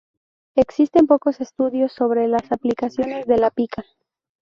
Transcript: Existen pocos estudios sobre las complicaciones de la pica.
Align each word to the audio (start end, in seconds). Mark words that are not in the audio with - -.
Existen 0.55 1.05
pocos 1.05 1.41
estudios 1.41 1.93
sobre 1.93 2.27
las 2.27 2.41
complicaciones 2.49 3.27
de 3.27 3.37
la 3.37 3.51
pica. 3.51 3.85